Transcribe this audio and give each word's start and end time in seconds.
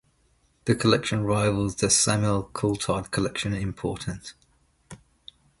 The 0.65 0.73
collection 0.73 1.25
rivals 1.25 1.75
the 1.75 1.87
Samuel 1.91 2.49
Courtauld 2.55 3.11
Collection 3.11 3.53
in 3.53 3.61
importance. 3.61 4.33